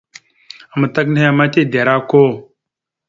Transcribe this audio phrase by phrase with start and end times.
[0.75, 2.23] Amətak nehe ma tide ara okko.